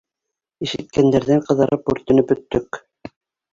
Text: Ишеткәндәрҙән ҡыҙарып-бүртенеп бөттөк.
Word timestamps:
Ишеткәндәрҙән 0.67 1.45
ҡыҙарып-бүртенеп 1.51 2.35
бөттөк. 2.35 2.83